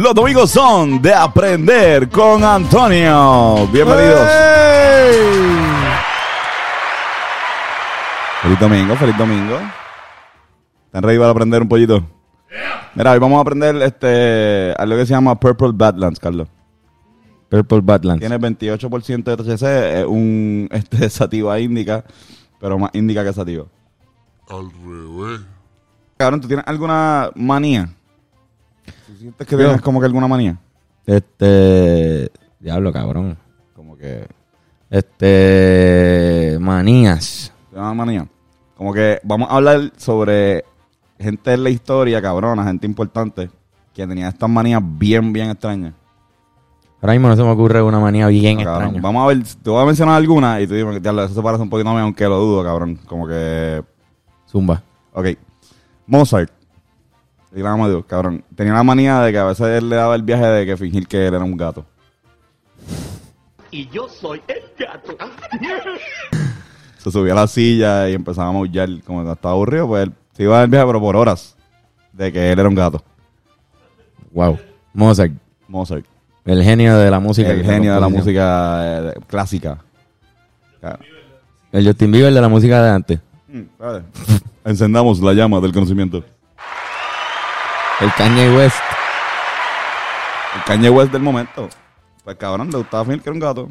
Los 0.00 0.14
domingos 0.14 0.50
son 0.50 1.02
de 1.02 1.12
aprender 1.12 2.08
con 2.08 2.42
Antonio. 2.42 3.68
Bienvenidos. 3.70 4.26
Feliz 8.40 8.58
domingo, 8.58 8.96
feliz 8.96 9.18
domingo. 9.18 9.58
¿Están 10.86 11.02
ready 11.02 11.18
para 11.18 11.32
aprender 11.32 11.60
un 11.60 11.68
pollito? 11.68 12.02
Mira, 12.94 13.12
hoy 13.12 13.18
vamos 13.18 13.36
a 13.36 13.40
aprender 13.42 13.76
este, 13.82 14.74
algo 14.78 14.96
que 14.96 15.04
se 15.04 15.12
llama 15.12 15.38
Purple 15.38 15.72
Badlands, 15.74 16.18
Carlos. 16.18 16.48
Purple 17.50 17.80
Badlands. 17.82 18.20
Tiene 18.20 18.38
28% 18.38 19.22
de 19.22 19.36
THC, 19.36 19.98
es 20.00 20.06
un 20.06 20.66
este, 20.72 21.10
sativa 21.10 21.60
índica, 21.60 22.04
pero 22.58 22.78
más 22.78 22.90
índica 22.94 23.22
que 23.22 23.34
sativa. 23.34 23.66
Al 24.48 24.70
revés. 24.82 25.42
Cabrón, 26.16 26.40
¿tú 26.40 26.48
tienes 26.48 26.66
alguna 26.66 27.30
manía? 27.34 27.90
¿Tú 29.10 29.16
sientes 29.16 29.44
que 29.44 29.56
tienes 29.56 29.80
como 29.80 29.98
que 29.98 30.06
alguna 30.06 30.28
manía? 30.28 30.56
Este. 31.04 32.30
Diablo, 32.60 32.92
cabrón. 32.92 33.36
Como 33.74 33.96
que... 33.96 34.24
Este. 34.88 36.56
Manías. 36.60 37.52
¿Tienes 37.70 37.84
una 37.84 37.94
manía? 37.94 38.28
Como 38.76 38.94
que 38.94 39.18
vamos 39.24 39.50
a 39.50 39.56
hablar 39.56 39.90
sobre 39.96 40.64
gente 41.18 41.54
en 41.54 41.64
la 41.64 41.70
historia, 41.70 42.22
cabrona, 42.22 42.62
gente 42.62 42.86
importante, 42.86 43.50
que 43.92 44.06
tenía 44.06 44.28
estas 44.28 44.48
manías 44.48 44.80
bien, 44.80 45.32
bien 45.32 45.50
extrañas. 45.50 45.92
Ahora 47.02 47.14
mismo 47.14 47.28
no 47.28 47.36
se 47.36 47.42
me 47.42 47.50
ocurre 47.50 47.82
una 47.82 47.98
manía 47.98 48.28
bien 48.28 48.58
cabrón. 48.58 48.74
extraña. 48.74 49.02
Vamos 49.02 49.24
a 49.24 49.26
ver, 49.26 49.42
te 49.42 49.70
voy 49.70 49.82
a 49.82 49.86
mencionar 49.86 50.14
alguna 50.14 50.60
y 50.60 50.68
tú 50.68 50.74
dime 50.74 51.00
que 51.00 51.08
eso 51.08 51.28
se 51.28 51.42
parece 51.42 51.64
un 51.64 51.68
poquito 51.68 51.90
a 51.90 51.94
mí, 51.94 52.00
aunque 52.00 52.24
lo 52.26 52.38
dudo, 52.38 52.62
cabrón. 52.62 52.96
Como 53.06 53.26
que... 53.26 53.82
Zumba. 54.48 54.80
Ok. 55.12 55.30
Mozart. 56.06 56.59
Y 57.54 57.60
la 57.62 57.74
Dios, 57.88 58.04
cabrón. 58.06 58.44
Tenía 58.54 58.72
la 58.74 58.82
manía 58.82 59.20
de 59.22 59.32
que 59.32 59.38
a 59.38 59.44
veces 59.44 59.66
él 59.66 59.88
le 59.88 59.96
daba 59.96 60.14
el 60.14 60.22
viaje 60.22 60.46
de 60.46 60.66
que 60.66 60.76
fingir 60.76 61.06
que 61.08 61.26
él 61.26 61.34
era 61.34 61.44
un 61.44 61.56
gato. 61.56 61.84
y 63.72 63.88
yo 63.88 64.08
soy 64.08 64.40
el 64.46 64.62
gato. 64.78 65.16
Se 66.98 67.10
subía 67.10 67.32
a 67.32 67.36
la 67.36 67.46
silla 67.46 68.08
y 68.08 68.14
empezaba 68.14 68.48
a 68.48 68.52
maullar. 68.52 68.88
Como 69.04 69.18
cuando 69.18 69.32
estaba 69.32 69.54
aburrido, 69.54 69.88
pues 69.88 70.04
él 70.04 70.12
se 70.32 70.42
iba 70.44 70.60
al 70.60 70.68
viaje, 70.68 70.86
pero 70.86 71.00
por 71.00 71.16
horas. 71.16 71.56
De 72.12 72.32
que 72.32 72.52
él 72.52 72.58
era 72.58 72.68
un 72.68 72.74
gato. 72.74 73.02
Wow. 74.32 74.58
Mozart. 74.92 75.32
Mozart. 75.66 76.04
El 76.44 76.62
genio 76.62 76.98
de 76.98 77.10
la 77.10 77.20
música. 77.20 77.50
El 77.50 77.64
genio 77.64 77.94
de 77.94 78.00
la 78.00 78.08
música 78.08 78.98
eh, 78.98 79.00
de- 79.02 79.14
clásica. 79.26 79.78
Claro. 80.80 80.98
El 81.72 81.86
Justin 81.86 82.12
Bieber 82.12 82.32
de 82.32 82.40
la 82.40 82.48
música 82.48 82.82
de 82.82 82.90
antes. 82.90 83.20
Mm. 83.48 83.62
Encendamos 84.64 85.20
la 85.20 85.32
llama 85.32 85.60
del 85.60 85.72
conocimiento. 85.72 86.24
El 88.00 88.12
Kanye 88.14 88.56
West. 88.56 88.76
El 90.56 90.64
Kanye 90.64 90.90
West 90.90 91.12
del 91.12 91.22
momento. 91.22 91.68
Pues 92.24 92.36
cabrón, 92.36 92.70
le 92.70 92.78
gustaba 92.78 93.04
fingir 93.04 93.22
que 93.22 93.28
era 93.28 93.34
un 93.34 93.40
gato. 93.40 93.68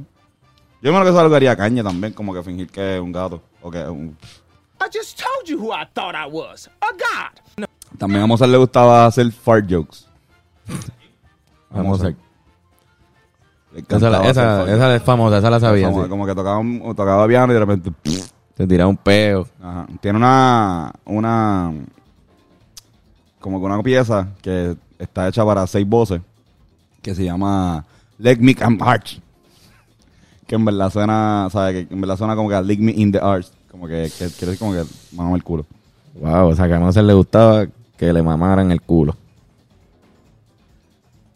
Yo 0.81 0.91
me 0.93 0.99
lo 0.99 1.03
que 1.05 1.11
eso 1.11 1.27
lo 1.27 1.35
haría 1.35 1.55
Kanye 1.55 1.83
también, 1.83 2.13
como 2.13 2.33
que 2.33 2.41
fingir 2.43 2.69
que 2.69 2.95
es 2.95 3.01
un 3.01 3.11
gato. 3.11 3.41
O 3.61 3.69
que 3.69 3.79
un- 3.83 4.17
I 4.81 4.85
just 4.97 5.19
told 5.19 5.45
you 5.47 5.59
who 5.59 5.73
I 5.73 5.85
thought 5.93 6.15
I 6.15 6.29
was. 6.31 6.69
A 6.81 6.87
god. 6.93 7.65
También 7.97 8.23
a 8.23 8.27
Mozart 8.27 8.49
le 8.51 8.57
gustaba 8.57 9.05
hacer 9.07 9.29
fart 9.31 9.65
jokes. 9.69 10.07
A 11.73 11.81
Mozart. 11.83 12.15
Esa, 13.87 14.09
la- 14.09 14.95
es 14.95 15.03
famosa, 15.03 15.37
esa 15.37 15.49
la 15.49 15.59
sabía. 15.59 15.87
Como, 15.89 16.03
sí. 16.03 16.09
como 16.09 16.25
que 16.25 16.33
tocaba, 16.33 16.57
un- 16.57 16.95
tocaba 16.95 17.27
piano 17.27 17.51
y 17.51 17.55
de 17.55 17.59
repente. 17.59 17.91
Te 18.55 18.67
tiraba 18.67 18.89
un 18.89 18.97
peo. 18.97 19.47
Ajá. 19.61 19.85
Tiene 20.01 20.17
una. 20.17 20.91
Una. 21.05 21.71
Como 23.39 23.59
que 23.59 23.65
una 23.65 23.81
pieza 23.81 24.27
que 24.41 24.75
está 24.97 25.27
hecha 25.27 25.45
para 25.45 25.65
seis 25.67 25.87
voces. 25.87 26.21
Que 27.01 27.15
se 27.15 27.23
llama 27.23 27.85
Leg 28.17 28.41
Me 28.41 28.55
and 28.59 28.81
Arch. 28.81 29.21
Que 30.45 30.55
en 30.55 30.65
verdad 30.65 30.91
suena. 30.91 31.47
¿Sabes? 31.51 31.87
Que 31.87 31.93
en 31.93 32.01
verdad 32.01 32.17
suena 32.17 32.35
como 32.35 32.49
que 32.49 32.61
Leg 32.61 32.79
Me 32.79 32.91
in 32.91 33.11
the 33.11 33.19
Arch. 33.19 33.47
Como 33.71 33.87
que, 33.87 34.11
quiere 34.17 34.33
decir 34.33 34.57
como 34.57 34.73
que 34.73 34.83
mamame 35.11 35.37
el 35.37 35.43
culo. 35.43 35.65
Wow, 36.15 36.49
o 36.49 36.55
sea 36.55 36.67
que 36.67 36.73
a 36.73 36.79
Mozart 36.79 37.05
le 37.05 37.13
gustaba 37.13 37.67
que 37.97 38.11
le 38.11 38.21
mamaran 38.21 38.71
el 38.71 38.81
culo. 38.81 39.15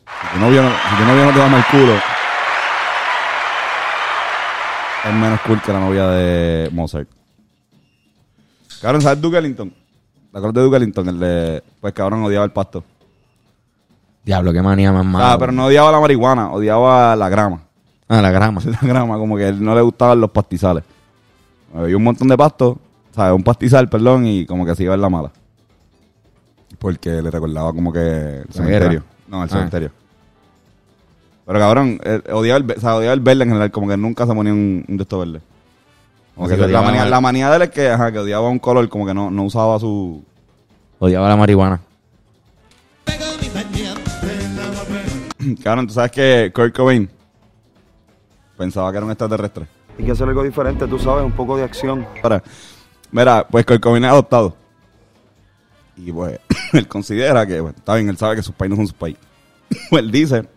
Si 0.06 0.34
tu 0.34 0.40
novio 0.40 0.64
no, 0.64 0.70
si 0.70 0.96
tu 0.98 1.04
novio 1.06 1.26
no 1.26 1.32
te 1.32 1.40
mama 1.40 1.58
el 1.58 1.66
culo. 1.66 1.94
Es 5.06 5.14
menos 5.14 5.42
cool 5.42 5.62
que 5.62 5.74
la 5.74 5.80
novia 5.80 6.08
de 6.08 6.70
Mozart. 6.72 7.10
Cabrón, 8.82 9.02
¿sabes 9.02 9.22
Duke 9.22 9.38
Ellington? 9.38 9.74
¿Te 10.34 10.38
acuerdas 10.40 10.56
de 10.56 10.62
Duke 10.64 10.78
Ellington? 10.78 11.08
El 11.10 11.20
de. 11.20 11.64
Pues 11.80 11.94
cabrón, 11.94 12.24
odiaba 12.24 12.44
el 12.44 12.52
pasto. 12.52 12.84
Diablo, 14.26 14.52
qué 14.52 14.62
manía 14.62 14.92
más 14.92 15.06
mala. 15.06 15.34
Ah, 15.34 15.38
pero 15.38 15.52
no 15.52 15.66
odiaba 15.68 15.92
la 15.92 16.00
marihuana, 16.00 16.52
odiaba 16.52 17.16
la 17.16 17.30
grama. 17.30 17.62
Ah, 18.08 18.22
la 18.22 18.32
grama. 18.32 18.60
La 18.66 18.80
grama, 18.82 19.18
como 19.18 19.38
que 19.38 19.46
a 19.46 19.50
él 19.50 19.64
no 19.64 19.74
le 19.76 19.82
gustaban 19.82 20.20
los 20.20 20.30
pastizales. 20.32 20.84
Había 21.74 21.96
un 21.98 22.04
montón 22.04 22.28
de 22.28 22.38
pasto, 22.38 22.78
¿sabes? 23.16 23.34
Un 23.36 23.44
pastizal, 23.44 23.88
perdón, 23.90 24.26
y 24.28 24.46
como 24.46 24.66
que 24.66 24.76
se 24.76 24.84
iba 24.84 24.94
en 24.96 25.02
la 25.02 25.10
mala. 25.10 25.32
Porque 26.80 27.22
le 27.22 27.32
recordaba 27.32 27.72
como 27.74 27.92
que 27.94 28.00
el 28.00 28.46
La 28.48 28.54
cementerio. 28.54 28.90
guerra. 28.90 29.04
No, 29.28 29.44
el 29.44 29.50
Ah. 29.50 29.54
cementerio. 29.54 29.92
Pero 31.46 31.60
cabrón, 31.60 32.00
él 32.04 32.24
odiaba 32.32 32.58
el, 32.60 32.72
o 32.78 32.80
sea, 32.80 32.96
odiaba 32.96 33.14
el 33.14 33.20
verde 33.20 33.44
en 33.44 33.50
general, 33.50 33.72
como 33.72 33.88
que 33.88 33.98
nunca 33.98 34.26
se 34.26 34.34
ponía 34.34 34.54
un, 34.54 34.86
un 34.88 34.98
de 34.98 35.04
estos 35.04 35.20
verdes. 35.20 35.42
La, 36.36 36.82
manía, 36.82 37.04
el- 37.04 37.12
la 37.12 37.22
manía 37.22 37.50
de 37.50 37.56
él 37.58 37.62
es 37.64 37.70
que, 37.70 37.90
ajá, 37.90 38.12
que 38.12 38.20
odiaba 38.20 38.50
un 38.50 38.60
color, 38.60 38.88
como 38.90 39.06
que 39.06 39.14
no, 39.14 39.30
no 39.30 39.44
usaba 39.44 39.80
su... 39.80 40.24
Odiaba 41.00 41.30
la 41.30 41.36
marihuana. 41.36 41.80
Cabrón, 45.64 45.88
tú 45.88 45.94
sabes 45.94 46.12
que 46.12 46.52
Kurt 46.54 46.76
Cobain 46.76 47.10
pensaba 48.58 48.92
que 48.92 48.98
era 48.98 49.06
un 49.06 49.12
extraterrestre. 49.12 49.68
Hay 50.00 50.06
que 50.06 50.12
hacer 50.12 50.28
algo 50.28 50.44
diferente, 50.44 50.88
tú 50.88 50.98
sabes, 50.98 51.24
un 51.24 51.34
poco 51.34 51.56
de 51.58 51.64
acción. 51.64 52.08
Para. 52.22 52.42
Mira, 53.12 53.46
pues 53.50 53.66
Kurt 53.66 53.82
Cobain 53.82 54.04
es 54.04 54.10
adoptado. 54.10 54.56
Y 55.98 56.12
pues, 56.12 56.40
él 56.74 56.88
considera 56.88 57.46
que, 57.46 57.60
bueno, 57.60 57.76
está 57.78 57.96
bien, 57.96 58.10
él 58.10 58.18
sabe 58.18 58.38
que 58.38 58.42
sus 58.44 58.56
países 58.56 58.72
no 58.72 58.76
son 58.78 58.88
sus 58.88 58.98
países. 58.98 59.22
pues 59.90 60.02
él 60.04 60.12
dice 60.12 60.48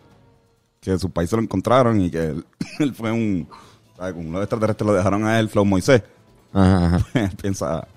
que 0.81 0.97
sus 0.97 1.11
países 1.11 1.33
lo 1.33 1.43
encontraron 1.43 2.01
y 2.01 2.09
que 2.09 2.23
él, 2.29 2.45
él 2.79 2.95
fue 2.95 3.11
un, 3.11 3.47
¿sabes? 3.97 4.13
Como 4.13 4.31
los 4.31 4.41
extraterrestres 4.41 4.87
lo 4.87 4.93
dejaron 4.93 5.25
a 5.25 5.39
él, 5.39 5.49
Flow 5.49 5.65
Moisés. 5.65 6.01
Ajá, 6.53 6.85
ajá. 7.13 7.29
piensa, 7.41 7.87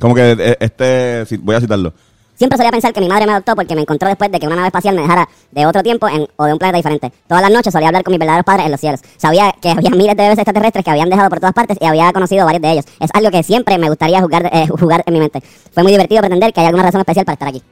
como 0.00 0.14
que 0.14 0.32
eh, 0.32 0.56
este, 0.60 1.24
voy 1.40 1.56
a 1.56 1.60
citarlo. 1.60 1.92
Siempre 2.36 2.56
solía 2.56 2.70
pensar 2.70 2.92
que 2.92 3.00
mi 3.00 3.08
madre 3.08 3.26
me 3.26 3.32
adoptó 3.32 3.56
porque 3.56 3.74
me 3.74 3.80
encontró 3.80 4.06
después 4.08 4.30
de 4.30 4.38
que 4.38 4.46
una 4.46 4.54
nave 4.54 4.68
espacial 4.68 4.94
me 4.94 5.02
dejara 5.02 5.28
de 5.50 5.66
otro 5.66 5.82
tiempo 5.82 6.06
en- 6.08 6.28
o 6.36 6.44
de 6.44 6.52
un 6.52 6.58
planeta 6.60 6.76
diferente. 6.76 7.12
Todas 7.26 7.42
las 7.42 7.50
noches 7.50 7.72
solía 7.72 7.88
hablar 7.88 8.04
con 8.04 8.12
mis 8.12 8.18
verdaderos 8.20 8.44
padres 8.44 8.66
en 8.66 8.70
los 8.70 8.80
cielos. 8.80 9.00
Sabía 9.16 9.52
que 9.60 9.70
había 9.72 9.90
miles 9.90 10.16
de 10.16 10.22
bebés 10.22 10.38
extraterrestres 10.38 10.84
que 10.84 10.90
habían 10.92 11.10
dejado 11.10 11.28
por 11.30 11.40
todas 11.40 11.52
partes 11.52 11.76
y 11.80 11.84
había 11.84 12.12
conocido 12.12 12.44
varios 12.44 12.62
de 12.62 12.70
ellos. 12.70 12.84
Es 13.00 13.10
algo 13.12 13.32
que 13.32 13.42
siempre 13.42 13.76
me 13.76 13.88
gustaría 13.88 14.20
jugar, 14.20 14.48
eh, 14.52 14.68
jugar 14.68 15.02
en 15.06 15.14
mi 15.14 15.18
mente. 15.18 15.40
Fue 15.72 15.82
muy 15.82 15.90
divertido 15.90 16.20
pretender 16.20 16.52
que 16.52 16.60
hay 16.60 16.66
alguna 16.66 16.84
razón 16.84 17.00
especial 17.00 17.24
para 17.26 17.34
estar 17.34 17.48
aquí. 17.48 17.62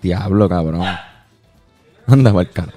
Diablo, 0.00 0.48
cabrón. 0.48 0.82
Anda, 2.06 2.44
cara. 2.46 2.72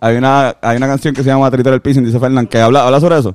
Hay 0.00 0.16
una, 0.16 0.56
hay 0.60 0.76
una 0.76 0.86
canción 0.86 1.14
que 1.14 1.22
se 1.22 1.28
llama 1.30 1.50
Territorial 1.50 1.80
Pissing, 1.80 2.04
dice 2.04 2.20
Fernán, 2.20 2.46
que 2.46 2.58
habla, 2.60 2.84
habla 2.86 3.00
sobre 3.00 3.18
eso. 3.18 3.34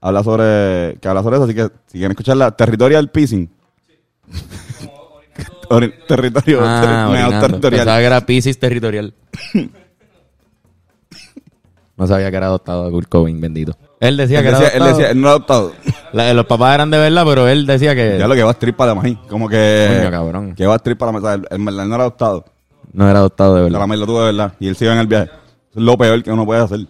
Habla 0.00 0.22
sobre, 0.22 0.96
que 1.00 1.08
habla 1.08 1.22
sobre 1.22 1.36
eso, 1.36 1.44
así 1.44 1.54
que 1.54 1.64
si 1.86 1.92
quieren 1.98 2.12
escucharla, 2.12 2.50
Territorial 2.52 3.08
Pissing. 3.10 3.50
Ori- 5.70 5.92
territorio, 6.08 6.60
Ah, 6.64 7.08
orinando. 7.10 7.40
territorial. 7.40 7.80
Pensaba 7.84 7.98
que 7.98 8.04
era 8.06 8.20
Pisces 8.24 8.58
territorial. 8.58 9.12
no 11.96 12.06
sabía 12.06 12.30
que 12.30 12.36
era 12.36 12.46
adoptado 12.46 12.84
de 12.86 12.90
Kurt 12.92 13.08
Cobain, 13.08 13.40
bendito. 13.40 13.76
Él 14.00 14.16
decía 14.16 14.38
Él 14.38 14.44
que 14.44 14.48
era 14.50 14.58
decía, 14.60 14.76
él 14.76 14.82
adoptado. 14.82 14.98
decía, 14.98 15.10
él 15.12 15.20
no 15.20 15.26
ha 15.28 15.30
adoptado. 15.32 15.72
La- 16.12 16.32
los 16.32 16.46
papás 16.46 16.74
eran 16.74 16.90
de 16.90 16.98
verdad, 16.98 17.24
pero 17.26 17.48
él 17.48 17.66
decía 17.66 17.94
que 17.94 18.16
Ya 18.18 18.28
lo 18.28 18.34
que 18.34 18.42
va 18.44 18.50
a 18.50 18.52
strip 18.54 18.76
para 18.76 18.94
la 18.94 19.00
maíz. 19.02 19.18
Como 19.28 19.48
que. 19.48 19.96
Coño, 19.98 20.10
cabrón. 20.10 20.54
Que 20.54 20.66
va 20.66 20.74
a 20.74 20.76
strip 20.78 20.96
para 20.98 21.12
la 21.12 21.18
mesa. 21.18 21.34
En 21.50 21.64
verdad, 21.64 21.82
él 21.82 21.88
no 21.88 21.94
era 21.96 22.04
adoptado. 22.04 22.44
no 22.92 23.10
era 23.10 23.18
adoptado 23.18 23.54
de 23.56 23.60
La 23.62 23.64
verdad. 23.78 23.86
maíz 23.88 24.00
lo 24.00 24.06
tuvo 24.06 24.20
de 24.20 24.26
verdad. 24.32 24.52
Y 24.60 24.68
él 24.68 24.76
se 24.76 24.84
iba 24.84 24.94
en 24.94 25.00
el 25.00 25.06
viaje. 25.08 25.30
Eso 25.70 25.80
es 25.80 25.84
lo 25.84 25.98
peor 25.98 26.22
que 26.22 26.30
uno 26.30 26.46
puede 26.46 26.62
hacer. 26.62 26.86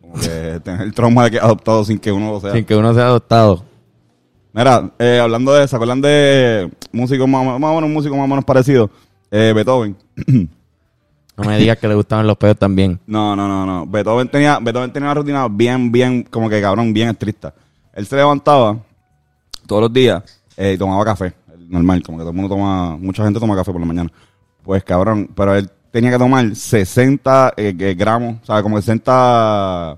Como 0.00 0.14
que 0.14 0.60
tener 0.64 0.82
el 0.82 0.94
trauma 0.94 1.24
de 1.24 1.32
que 1.32 1.36
es 1.36 1.42
adoptado 1.42 1.84
sin 1.84 1.98
que 1.98 2.12
uno 2.12 2.32
lo 2.32 2.40
sea. 2.40 2.52
Sin 2.52 2.64
que 2.64 2.74
uno 2.76 2.92
sea 2.94 3.06
adoptado. 3.06 3.64
Mira, 4.52 4.90
eh, 4.98 5.18
hablando 5.20 5.52
de, 5.52 5.66
¿se 5.66 5.74
acuerdan 5.74 6.00
de 6.00 6.70
músicos 6.92 7.28
más, 7.28 7.44
más 7.58 7.70
o 7.70 7.74
menos, 7.74 7.90
músicos 7.90 8.16
más 8.16 8.24
o 8.24 8.28
menos 8.28 8.44
parecidos? 8.44 8.88
Eh, 9.30 9.52
Beethoven. 9.54 9.96
No 11.36 11.44
me 11.44 11.58
digas 11.58 11.78
que 11.78 11.88
le 11.88 11.96
gustaban 11.96 12.26
los 12.26 12.36
pedos 12.36 12.58
también. 12.58 13.00
No, 13.06 13.34
no, 13.34 13.48
no, 13.48 13.66
no. 13.66 13.86
Beethoven 13.86 14.28
tenía, 14.28 14.58
Beethoven 14.60 14.92
tenía 14.92 15.08
una 15.08 15.14
rutina 15.14 15.48
bien, 15.48 15.90
bien, 15.90 16.22
como 16.22 16.48
que 16.48 16.60
cabrón, 16.60 16.92
bien 16.92 17.08
estricta. 17.08 17.52
Él 17.92 18.06
se 18.06 18.16
levantaba 18.16 18.78
todos 19.66 19.82
los 19.82 19.92
días 19.92 20.22
eh, 20.56 20.74
y 20.74 20.78
tomaba 20.78 21.04
café. 21.04 21.32
Normal, 21.68 22.02
como 22.04 22.18
que 22.18 22.22
todo 22.22 22.30
el 22.30 22.36
mundo 22.36 22.54
toma, 22.54 22.96
mucha 22.96 23.24
gente 23.24 23.40
toma 23.40 23.56
café 23.56 23.72
por 23.72 23.80
la 23.80 23.86
mañana. 23.86 24.12
Pues 24.62 24.84
cabrón, 24.84 25.30
pero 25.34 25.56
él 25.56 25.68
tenía 25.94 26.10
que 26.10 26.18
tomar 26.18 26.56
60 26.56 27.54
eh, 27.56 27.72
eh, 27.78 27.94
gramos, 27.96 28.38
o 28.42 28.46
sea, 28.46 28.60
como 28.64 28.80
60 28.80 29.96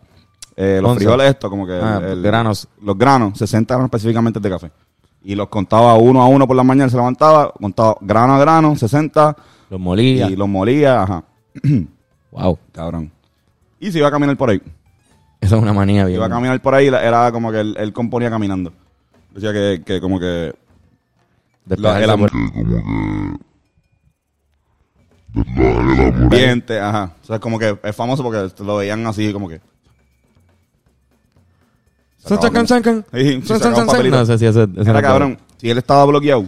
eh, 0.55 0.79
los 0.83 0.95
frijoles 0.97 1.31
estos, 1.31 1.49
como 1.49 1.67
que 1.67 1.73
Ah, 1.73 1.99
granos. 2.23 2.69
Los 2.83 2.99
granos, 2.99 3.39
60 3.39 3.73
granos 3.75 3.87
específicamente 3.87 4.39
de 4.39 4.51
café. 4.51 4.71
Y 5.25 5.35
los 5.35 5.49
contaba 5.49 5.95
uno 5.95 6.21
a 6.21 6.27
uno 6.27 6.47
por 6.47 6.55
la 6.55 6.63
mañana, 6.65 6.91
se 6.91 6.97
levantaba, 6.99 7.51
contaba 7.59 7.97
grano 8.03 8.35
a 8.35 8.39
grano, 8.39 8.77
60, 8.77 9.37
Los 9.71 9.81
molía. 9.81 10.29
y 10.29 10.37
los 10.37 10.47
molía, 10.47 11.03
ajá, 11.03 11.25
Wow. 12.31 12.59
cabrón. 12.73 13.11
Y 13.81 13.91
se 13.91 13.97
iba 13.99 14.09
a 14.09 14.11
caminar 14.11 14.37
por 14.37 14.51
ahí. 14.51 14.61
Eso 15.41 15.57
es 15.57 15.63
una 15.63 15.73
manía 15.73 16.05
bien. 16.05 16.17
Iba 16.19 16.27
a 16.27 16.31
caminar 16.31 16.61
por 16.61 16.75
ahí, 16.75 16.89
era 16.89 17.33
como 17.33 17.51
que 17.51 17.61
él, 17.61 17.75
él 17.79 17.93
componía 17.95 18.29
caminando. 18.29 18.71
Decía 19.33 19.51
que, 19.55 19.83
que 19.85 19.99
como 19.99 20.21
que... 20.21 20.55
La- 21.69 22.03
el 22.03 22.11
ambiente, 25.35 26.81
ajá. 26.81 27.13
O 27.23 27.27
sea, 27.27 27.39
como 27.39 27.59
que 27.59 27.79
es 27.83 27.97
famoso 27.97 28.23
porque 28.23 28.51
lo 28.63 28.77
veían 28.77 29.07
así 29.07 29.33
como 29.33 29.49
que... 29.49 29.61
San, 32.19 32.41
san, 32.41 32.67
san, 32.67 32.83
san. 32.83 33.05
Sí, 33.13 33.43
San, 33.45 33.61
san, 33.61 33.77
san, 33.77 33.89
san. 33.89 34.11
No 34.11 34.27
sé 34.27 34.39
si 34.39 34.47
Era 34.47 35.01
cabrón. 35.03 35.39
Si 35.59 35.71
él 35.71 35.79
estaba 35.79 36.05
bloqueado, 36.07 36.47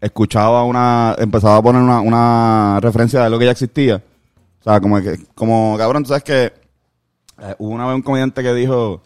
escuchaba 0.00 0.64
una... 0.64 1.14
Empezaba 1.18 1.56
a 1.56 1.62
poner 1.62 1.82
una, 1.82 2.00
una 2.00 2.80
referencia 2.80 3.22
de 3.22 3.30
lo 3.30 3.38
que 3.38 3.44
ya 3.44 3.52
existía. 3.52 4.02
O 4.60 4.64
sea, 4.64 4.80
como 4.80 5.00
que... 5.00 5.18
Como, 5.34 5.76
cabrón, 5.78 6.02
tú 6.02 6.08
sabes 6.08 6.24
que... 6.24 6.52
eh, 7.38 7.54
hubo 7.58 7.70
una 7.70 7.86
vez 7.86 7.94
un 7.94 8.02
comediante 8.02 8.42
que 8.42 8.54
dijo 8.54 9.02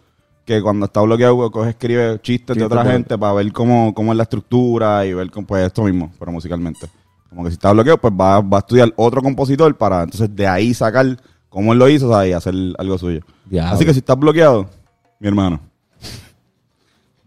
que 0.46 0.62
cuando 0.62 0.86
está 0.86 1.02
bloqueado 1.02 1.50
coge, 1.50 1.70
escribe 1.70 2.18
chistes 2.22 2.56
de 2.56 2.64
otra 2.64 2.82
gente 2.86 3.18
para 3.18 3.34
ver 3.34 3.52
cómo, 3.52 3.92
cómo 3.92 4.12
es 4.12 4.16
la 4.16 4.22
estructura 4.22 5.04
y 5.04 5.12
ver 5.12 5.30
cómo, 5.30 5.46
pues 5.46 5.66
esto 5.66 5.82
mismo, 5.82 6.10
pero 6.18 6.32
musicalmente. 6.32 6.88
Como 7.28 7.44
que 7.44 7.50
si 7.50 7.54
está 7.54 7.72
bloqueado, 7.72 7.98
pues 7.98 8.12
va, 8.12 8.40
va 8.40 8.58
a 8.58 8.60
estudiar 8.60 8.92
otro 8.96 9.22
compositor 9.22 9.76
para 9.76 10.02
entonces 10.02 10.34
de 10.34 10.46
ahí 10.46 10.72
sacar 10.72 11.06
cómo 11.48 11.72
él 11.72 11.78
lo 11.78 11.88
hizo 11.88 12.08
o 12.08 12.12
sea, 12.12 12.26
y 12.26 12.32
hacer 12.32 12.54
algo 12.78 12.98
suyo. 12.98 13.20
Diablo. 13.44 13.74
Así 13.74 13.84
que 13.84 13.92
si 13.92 13.98
estás 13.98 14.18
bloqueado, 14.18 14.68
mi 15.18 15.28
hermano, 15.28 15.60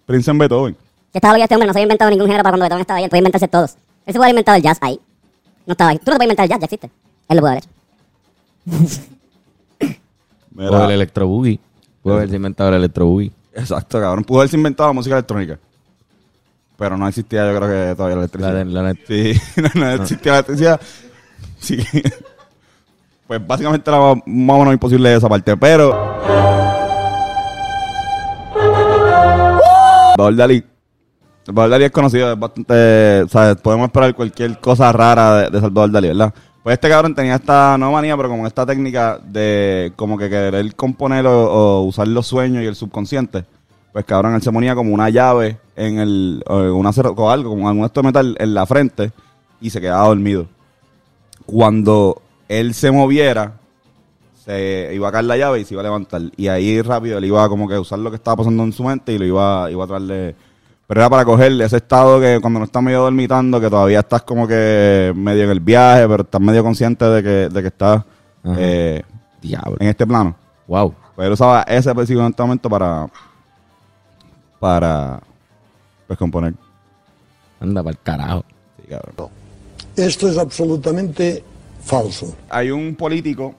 Prince 0.05 0.29
en 0.31 0.37
Beethoven. 0.37 0.75
Si 1.11 1.17
estaba 1.17 1.33
bloqueado 1.33 1.45
este 1.45 1.55
hombre, 1.55 1.67
no 1.67 1.73
se 1.73 1.79
había 1.79 1.85
inventado 1.85 2.11
ningún 2.11 2.27
género 2.27 2.43
para 2.43 2.53
cuando 2.53 2.63
Beethoven 2.63 2.81
estaba 2.81 2.97
ahí. 2.97 3.03
Él 3.03 3.09
podía 3.09 3.19
inventarse 3.19 3.47
todos. 3.47 3.71
Él 4.05 4.13
se 4.13 4.19
puede 4.19 4.25
haber 4.25 4.33
inventado 4.33 4.55
el 4.57 4.63
jazz 4.63 4.77
ahí. 4.81 4.99
No 5.65 5.73
estaba 5.73 5.91
ahí. 5.91 5.97
Tú 5.97 6.05
no 6.07 6.11
te 6.13 6.17
puedes 6.17 6.25
inventar 6.25 6.45
el 6.45 6.49
jazz, 6.49 6.59
ya 6.59 6.65
existe. 6.65 6.91
Él 7.29 7.37
lo 7.37 7.41
puede 7.41 7.51
haber 7.53 7.63
hecho. 7.63 9.01
Mira, 10.51 10.71
O 10.71 10.85
el 10.85 10.91
electro 10.91 11.27
boogie. 11.27 11.59
Pudo 12.01 12.15
haberse 12.15 12.35
inventado 12.35 12.69
el 12.69 12.75
electro 12.77 13.05
boogie. 13.05 13.31
Exacto, 13.53 13.99
cabrón. 13.99 14.23
Pudo 14.23 14.39
haberse 14.39 14.57
inventado 14.57 14.89
la 14.89 14.93
música 14.93 15.15
electrónica. 15.15 15.59
Pero 16.81 16.97
no 16.97 17.07
existía, 17.07 17.45
yo 17.45 17.55
creo 17.59 17.69
que 17.69 17.95
todavía 17.95 18.15
la 18.15 18.21
electricidad. 18.23 18.65
La, 18.65 18.81
de- 18.81 18.93
la, 18.95 18.95
Sí, 19.05 19.39
no, 19.61 19.69
no 19.81 19.91
existía 19.91 20.31
la 20.31 20.37
electricidad. 20.39 20.81
Sí. 21.59 21.77
Pues 23.27 23.47
básicamente 23.47 23.89
era 23.89 23.97
más 23.99 24.15
o 24.25 24.59
menos 24.59 24.73
imposible 24.73 25.15
esa 25.15 25.29
parte, 25.29 25.55
pero... 25.55 26.19
Salvador 30.09 30.35
Dalí. 30.35 30.65
Salvador 31.45 31.71
Dalí 31.71 31.85
es 31.85 31.91
conocido, 31.91 32.33
es 32.33 32.37
bastante... 32.37 33.25
¿sabes? 33.29 33.55
Podemos 33.61 33.85
esperar 33.87 34.13
cualquier 34.15 34.59
cosa 34.59 34.91
rara 34.91 35.35
de, 35.43 35.49
de 35.49 35.61
Salvador 35.61 35.91
Dalí, 35.91 36.07
¿verdad? 36.09 36.33
Pues 36.61 36.73
este 36.73 36.89
cabrón 36.89 37.15
tenía 37.15 37.35
esta, 37.35 37.77
no 37.77 37.93
manía, 37.93 38.17
pero 38.17 38.27
como 38.27 38.45
esta 38.45 38.65
técnica 38.65 39.17
de 39.23 39.93
como 39.95 40.17
que 40.17 40.29
querer 40.29 40.75
componer 40.75 41.25
o, 41.25 41.51
o 41.53 41.81
usar 41.83 42.09
los 42.09 42.27
sueños 42.27 42.63
y 42.63 42.65
el 42.65 42.75
subconsciente. 42.75 43.45
Pues 43.93 44.03
cabrón, 44.03 44.35
él 44.35 44.41
se 44.41 44.51
ponía 44.51 44.75
como 44.75 44.93
una 44.93 45.09
llave 45.09 45.57
en 45.81 45.99
el, 45.99 46.43
una 46.47 46.91
o 46.91 47.29
algo, 47.29 47.49
como 47.49 47.67
algún 47.67 47.85
esto 47.85 48.01
de 48.01 48.07
metal 48.07 48.35
en 48.39 48.53
la 48.53 48.65
frente 48.65 49.11
y 49.59 49.69
se 49.69 49.81
quedaba 49.81 50.07
dormido. 50.07 50.47
Cuando 51.45 52.21
él 52.47 52.73
se 52.73 52.91
moviera, 52.91 53.53
se 54.45 54.91
iba 54.93 55.09
a 55.09 55.11
caer 55.11 55.25
la 55.25 55.37
llave 55.37 55.59
y 55.59 55.65
se 55.65 55.73
iba 55.73 55.81
a 55.81 55.83
levantar. 55.83 56.21
Y 56.37 56.47
ahí 56.47 56.81
rápido 56.81 57.17
él 57.17 57.25
iba 57.25 57.49
como 57.49 57.67
que 57.67 57.75
a 57.75 57.79
usar 57.79 57.99
lo 57.99 58.11
que 58.11 58.17
estaba 58.17 58.37
pasando 58.37 58.63
en 58.63 58.73
su 58.73 58.83
mente 58.83 59.13
y 59.13 59.17
lo 59.17 59.25
iba, 59.25 59.71
iba 59.71 59.83
a 59.83 59.87
traerle. 59.87 60.35
Pero 60.85 61.01
era 61.01 61.09
para 61.09 61.25
cogerle 61.25 61.65
ese 61.65 61.77
estado 61.77 62.19
que 62.19 62.39
cuando 62.41 62.59
no 62.59 62.65
estás 62.65 62.83
medio 62.83 63.01
dormitando, 63.01 63.59
que 63.59 63.69
todavía 63.69 63.99
estás 64.01 64.21
como 64.21 64.47
que 64.47 65.13
medio 65.15 65.45
en 65.45 65.49
el 65.49 65.61
viaje, 65.61 66.07
pero 66.07 66.23
estás 66.23 66.41
medio 66.41 66.63
consciente 66.63 67.05
de 67.05 67.23
que, 67.23 67.49
de 67.49 67.61
que 67.61 67.67
estás 67.69 68.03
eh, 68.57 69.01
Diablo. 69.41 69.77
en 69.79 69.87
este 69.87 70.05
plano. 70.05 70.35
Wow. 70.67 70.93
Pues 71.15 71.25
él 71.27 71.33
usaba 71.33 71.63
ese 71.63 71.89
específico 71.89 72.25
en 72.25 72.35
momento 72.37 72.69
para. 72.69 73.07
para. 74.59 75.21
Componer. 76.17 76.53
Anda 77.59 77.83
para 77.83 77.91
el 77.91 77.99
carajo. 77.99 78.45
Sí, 78.77 78.87
cabrón. 78.87 79.29
Esto 79.95 80.29
es 80.29 80.37
absolutamente 80.37 81.43
falso. 81.83 82.35
hay 82.49 82.71
un 82.71 82.95
político 82.95 83.55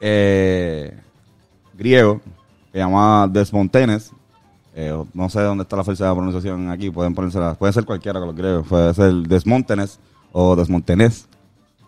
eh, 0.00 0.96
griego 1.74 2.20
que 2.72 2.72
se 2.72 2.78
llama 2.78 3.28
Desmontenes. 3.30 4.12
Eh, 4.74 4.96
no 5.12 5.28
sé 5.28 5.40
dónde 5.40 5.62
está 5.62 5.76
la 5.76 5.84
falsa 5.84 6.14
pronunciación 6.14 6.70
aquí. 6.70 6.90
Pueden 6.90 7.14
ponérsela. 7.14 7.54
Puede 7.54 7.72
ser 7.72 7.84
cualquiera 7.84 8.20
con 8.20 8.28
los 8.28 8.36
griegos. 8.36 8.66
Puede 8.66 8.94
ser 8.94 9.12
Desmontenes 9.12 9.98
o 10.32 10.54
Desmontenes 10.56 11.26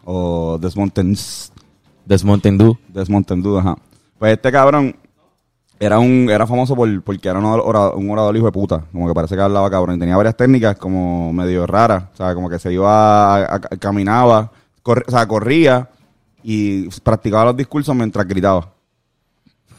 o 0.04 0.58
Desmontenes. 0.60 1.52
Desmontendú. 2.04 2.76
Desmontendú, 2.88 3.58
ajá. 3.58 3.76
Pues 4.18 4.32
este 4.32 4.50
cabrón 4.50 4.96
era 5.82 5.98
un 5.98 6.28
era 6.30 6.46
famoso 6.46 6.76
por, 6.76 7.02
porque 7.02 7.26
era 7.26 7.38
un 7.38 8.10
orador, 8.10 8.36
hijo 8.36 8.44
de 8.46 8.52
puta. 8.52 8.84
Como 8.92 9.08
que 9.08 9.14
parece 9.14 9.34
que 9.34 9.40
hablaba 9.40 9.70
cabrón. 9.70 9.98
Tenía 9.98 10.16
varias 10.16 10.36
técnicas 10.36 10.76
como 10.76 11.32
medio 11.32 11.66
raras. 11.66 12.04
O 12.12 12.16
sea, 12.16 12.34
como 12.34 12.50
que 12.50 12.58
se 12.58 12.70
iba, 12.72 13.36
a- 13.54 13.58
caminaba, 13.60 14.52
o 14.84 14.94
sea, 15.10 15.26
corría 15.26 15.88
y 16.42 16.88
practicaba 17.00 17.46
los 17.46 17.56
discursos 17.56 17.96
mientras 17.96 18.28
gritaba. 18.28 18.68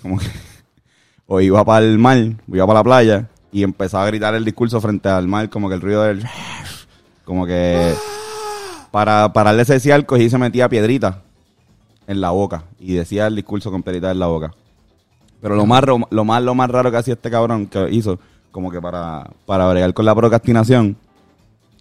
Como 0.01 0.18
que, 0.18 0.25
o 1.27 1.39
iba 1.39 1.63
para 1.63 1.86
el 1.86 2.00
mar, 2.00 2.18
o 2.51 2.56
iba 2.56 2.65
para 2.65 2.80
la 2.80 2.83
playa 2.83 3.27
y 3.51 3.62
empezaba 3.62 4.03
a 4.03 4.07
gritar 4.07 4.33
el 4.33 4.44
discurso 4.44 4.81
frente 4.81 5.07
al 5.07 5.27
mar, 5.27 5.50
como 5.50 5.69
que 5.69 5.75
el 5.75 5.81
ruido 5.81 6.03
del... 6.03 6.25
Como 7.24 7.45
que 7.45 7.94
para 8.89 9.31
pararle 9.31 9.62
ese 9.62 9.74
decía 9.74 10.03
cogí 10.06 10.24
y 10.24 10.30
se 10.30 10.38
metía 10.38 10.68
piedrita 10.68 11.21
en 12.07 12.19
la 12.19 12.31
boca 12.31 12.63
y 12.77 12.94
decía 12.95 13.27
el 13.27 13.36
discurso 13.36 13.71
con 13.71 13.83
piedrita 13.83 14.12
en 14.12 14.20
la 14.20 14.25
boca. 14.27 14.51
Pero 15.41 15.55
lo 15.55 15.65
más, 15.65 15.83
lo 16.10 16.24
más, 16.25 16.43
lo 16.43 16.55
más 16.55 16.69
raro 16.69 16.91
que 16.91 16.98
hacía 16.98 17.13
este 17.15 17.31
cabrón 17.31 17.65
que 17.67 17.89
hizo, 17.91 18.19
como 18.51 18.69
que 18.71 18.79
para, 18.81 19.29
para 19.45 19.67
bregar 19.69 19.93
con 19.93 20.05
la 20.05 20.13
procrastinación, 20.15 20.95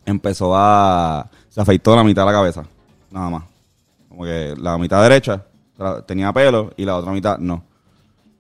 empezó 0.07 0.53
a... 0.57 1.29
Se 1.49 1.61
afeitó 1.61 1.95
la 1.97 2.05
mitad 2.05 2.23
de 2.23 2.27
la 2.33 2.39
cabeza, 2.39 2.65
nada 3.11 3.29
más. 3.29 3.45
Como 4.09 4.25
que 4.25 4.55
la 4.57 4.79
mitad 4.79 5.03
derecha 5.03 5.43
tenía 6.07 6.33
pelo 6.33 6.73
y 6.77 6.85
la 6.85 6.97
otra 6.97 7.13
mitad 7.13 7.39
no. 7.39 7.65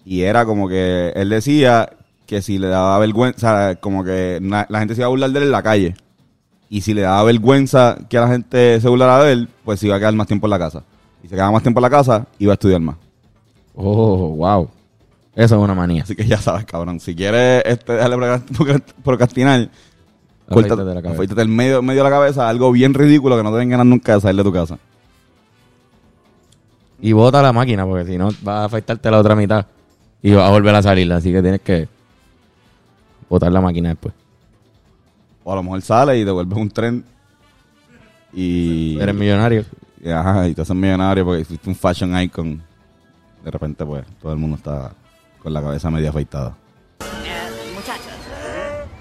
Y 0.04 0.22
era 0.22 0.44
como 0.46 0.68
que 0.68 1.12
él 1.14 1.28
decía 1.28 1.90
que 2.26 2.40
si 2.40 2.58
le 2.58 2.68
daba 2.68 2.98
vergüenza, 2.98 3.74
como 3.76 4.04
que 4.04 4.38
na- 4.40 4.66
la 4.68 4.78
gente 4.78 4.94
se 4.94 5.00
iba 5.00 5.06
a 5.06 5.10
burlar 5.10 5.30
de 5.30 5.38
él 5.40 5.44
en 5.46 5.52
la 5.52 5.62
calle. 5.62 5.94
Y 6.68 6.82
si 6.82 6.94
le 6.94 7.02
daba 7.02 7.24
vergüenza 7.24 7.98
que 8.08 8.16
la 8.18 8.28
gente 8.28 8.80
se 8.80 8.88
burlara 8.88 9.24
de 9.24 9.32
él, 9.32 9.48
pues 9.64 9.80
se 9.80 9.86
iba 9.86 9.96
a 9.96 9.98
quedar 9.98 10.14
más 10.14 10.28
tiempo 10.28 10.46
en 10.46 10.50
la 10.50 10.58
casa. 10.58 10.84
Y 11.22 11.28
se 11.28 11.34
quedaba 11.34 11.50
más 11.50 11.62
tiempo 11.62 11.80
en 11.80 11.82
la 11.82 11.90
casa, 11.90 12.26
iba 12.38 12.52
a 12.52 12.54
estudiar 12.54 12.80
más. 12.80 12.96
Oh, 13.74 14.28
wow. 14.36 14.68
Eso 15.34 15.56
es 15.56 15.62
una 15.62 15.74
manía. 15.74 16.02
Así 16.02 16.14
que 16.16 16.26
ya 16.26 16.38
sabes, 16.38 16.64
cabrón. 16.64 16.98
Si 17.00 17.14
quieres 17.14 17.62
este, 17.64 17.92
dejarle 17.94 18.16
procrast- 18.16 18.92
procrastinar, 19.04 19.68
córtate- 20.48 20.84
la 20.94 21.02
cabeza. 21.02 21.42
el 21.42 21.48
medio, 21.48 21.82
medio 21.82 22.02
de 22.04 22.10
la 22.10 22.16
cabeza, 22.16 22.48
algo 22.48 22.72
bien 22.72 22.94
ridículo 22.94 23.36
que 23.36 23.42
no 23.42 23.52
te 23.52 23.58
den 23.58 23.70
ganas 23.70 23.86
nunca 23.86 24.14
de 24.14 24.20
salir 24.20 24.36
de 24.38 24.44
tu 24.44 24.52
casa. 24.52 24.78
Y 27.00 27.12
bota 27.12 27.40
la 27.40 27.52
máquina, 27.52 27.86
porque 27.86 28.04
si 28.04 28.18
no 28.18 28.26
vas 28.42 28.62
a 28.62 28.64
afeitarte 28.64 29.10
la 29.10 29.18
otra 29.18 29.34
mitad 29.34 29.64
y 30.22 30.32
vas 30.32 30.46
a 30.48 30.50
volver 30.50 30.74
a 30.74 30.82
salir. 30.82 31.10
Así 31.12 31.32
que 31.32 31.40
tienes 31.40 31.60
que 31.62 31.88
botar 33.28 33.50
la 33.50 33.60
máquina 33.60 33.88
después. 33.90 34.12
O 35.44 35.52
a 35.52 35.56
lo 35.56 35.62
mejor 35.62 35.80
sales 35.80 36.18
y 36.20 36.24
devuelves 36.24 36.58
un 36.58 36.70
tren 36.70 37.04
y... 38.34 38.98
Eres 39.00 39.14
millonario. 39.14 39.64
y, 40.04 40.10
ajá, 40.10 40.46
y 40.48 40.54
te 40.54 40.60
haces 40.62 40.76
millonario 40.76 41.24
porque 41.24 41.44
fuiste 41.44 41.68
un 41.70 41.74
fashion 41.74 42.20
icon. 42.20 42.62
De 43.44 43.50
repente, 43.50 43.86
pues, 43.86 44.04
todo 44.20 44.32
el 44.32 44.38
mundo 44.38 44.56
está 44.58 44.92
con 45.42 45.52
la 45.52 45.62
cabeza 45.62 45.90
media 45.90 46.10
afeitada. 46.10 46.56
Eh, 47.00 47.72
muchachos, 47.74 48.12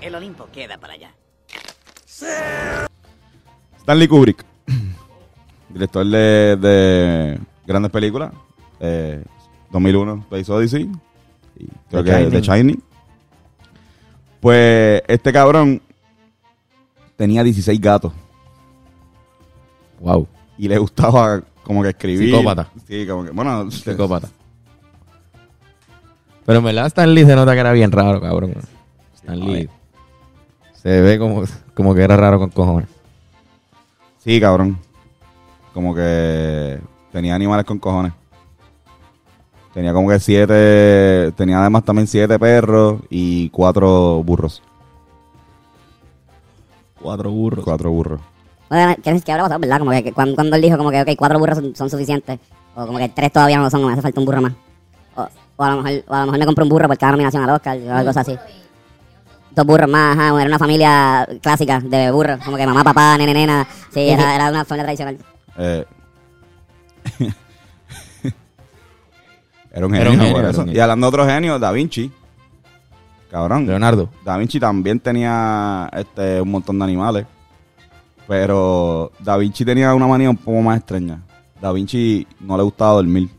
el 0.01 0.15
Olimpo 0.15 0.47
queda 0.51 0.77
para 0.77 0.93
allá. 0.93 1.11
Stanley 3.79 4.07
Kubrick, 4.07 4.45
director 5.69 6.05
de, 6.05 6.57
de 6.57 7.39
grandes 7.65 7.91
películas, 7.91 8.31
eh, 8.79 9.23
2001, 9.71 10.25
Space 10.29 10.51
Odyssey, 10.51 10.89
y 11.57 11.67
creo 11.89 12.03
The 12.03 12.09
que 12.11 12.11
Shining. 12.17 12.31
The 12.31 12.41
Shining. 12.41 12.83
Pues 14.39 15.01
este 15.07 15.33
cabrón 15.33 15.81
tenía 17.17 17.43
16 17.43 17.79
gatos 17.81 18.13
Wow. 19.99 20.27
y 20.57 20.69
le 20.69 20.77
gustaba 20.77 21.41
como 21.63 21.83
que 21.83 21.89
escribir. 21.89 22.29
Psicópata. 22.29 22.69
Sí, 22.87 23.05
como 23.05 23.25
que, 23.25 23.31
bueno, 23.31 23.69
Psicópata. 23.69 24.29
Pero 26.49 26.57
en 26.57 26.65
verdad 26.65 26.87
Stan 26.87 27.13
Lee 27.13 27.25
se 27.25 27.35
nota 27.35 27.53
que 27.53 27.59
era 27.59 27.71
bien 27.73 27.91
raro, 27.91 28.19
cabrón. 28.19 28.55
Stan 29.13 29.39
Lee 29.39 29.69
se 30.73 30.99
ve 30.99 31.19
como, 31.19 31.43
como 31.75 31.93
que 31.93 32.01
era 32.01 32.17
raro 32.17 32.39
con 32.39 32.49
cojones. 32.49 32.89
Sí, 34.17 34.41
cabrón. 34.41 34.79
Como 35.75 35.93
que 35.93 36.79
tenía 37.11 37.35
animales 37.35 37.67
con 37.67 37.77
cojones. 37.77 38.13
Tenía 39.75 39.93
como 39.93 40.09
que 40.09 40.19
siete, 40.19 41.31
tenía 41.33 41.59
además 41.59 41.85
también 41.85 42.07
siete 42.07 42.39
perros 42.39 42.99
y 43.11 43.51
cuatro 43.51 44.23
burros. 44.23 44.63
Cuatro 46.99 47.29
burros. 47.29 47.63
Cuatro 47.63 47.91
burros. 47.91 48.21
Bueno, 48.69 48.95
que 49.03 49.31
habrá 49.31 49.43
pasado, 49.43 49.59
¿verdad? 49.59 49.77
Como 49.77 49.91
que, 49.91 50.03
que 50.03 50.13
cuando, 50.13 50.33
cuando 50.33 50.55
él 50.55 50.63
dijo 50.63 50.79
como 50.79 50.89
que, 50.89 50.99
ok, 50.99 51.09
cuatro 51.15 51.37
burros 51.37 51.59
son, 51.59 51.75
son 51.75 51.91
suficientes. 51.91 52.39
O 52.75 52.87
como 52.87 52.97
que 52.97 53.09
tres 53.09 53.31
todavía 53.31 53.57
no 53.57 53.65
lo 53.65 53.69
son, 53.69 53.85
me 53.85 53.93
hace 53.93 54.01
falta 54.01 54.19
un 54.19 54.25
burro 54.25 54.41
más. 54.41 54.53
O, 55.15 55.27
o 55.59 55.63
a 55.63 55.75
lo 55.75 55.81
mejor, 55.83 56.03
o 56.07 56.13
a 56.13 56.19
lo 56.21 56.25
mejor 56.27 56.39
me 56.39 56.45
compro 56.45 56.63
un 56.63 56.69
burro 56.69 56.87
por 56.87 56.97
cada 56.97 57.11
nominación 57.11 57.43
al 57.43 57.49
Oscar 57.49 57.77
o 57.77 57.93
algo 57.93 58.11
así. 58.15 58.37
Dos 59.51 59.65
burros 59.65 59.89
más, 59.89 60.17
ajá, 60.17 60.27
era 60.39 60.47
una 60.47 60.59
familia 60.59 61.27
clásica 61.41 61.79
de 61.81 62.11
burros, 62.11 62.39
como 62.45 62.55
que 62.55 62.65
mamá, 62.65 62.83
papá, 62.83 63.17
nene, 63.17 63.33
nena. 63.33 63.67
Sí, 63.93 64.07
era, 64.09 64.35
era 64.35 64.49
una 64.51 64.63
familia 64.63 64.85
tradicional. 64.85 65.17
Eh, 65.57 65.85
era 69.71 69.85
un 69.85 69.95
Era 69.95 70.09
genio. 70.11 70.11
un 70.11 70.19
genio, 70.19 70.31
por 70.33 70.39
era 70.41 70.49
eso. 70.51 70.59
un 70.61 70.65
genio. 70.67 70.77
Y 70.77 70.81
hablando 70.81 71.05
de 71.05 71.09
otro 71.09 71.25
genio, 71.25 71.59
Da 71.59 71.71
Vinci. 71.71 72.11
Cabrón. 73.29 73.67
Leonardo. 73.67 74.09
Da 74.23 74.37
Vinci 74.37 74.59
también 74.59 74.99
tenía 74.99 75.89
este, 75.93 76.41
un 76.41 76.51
montón 76.51 76.79
de 76.79 76.85
animales. 76.85 77.25
Pero 78.27 79.11
Da 79.19 79.35
Vinci 79.37 79.65
tenía 79.65 79.93
una 79.93 80.07
manía 80.07 80.29
un 80.29 80.37
poco 80.37 80.61
más 80.61 80.77
extraña. 80.77 81.19
Da 81.61 81.71
Vinci 81.71 82.25
no 82.39 82.55
le 82.57 82.63
gustaba 82.63 82.93
dormir. 82.93 83.29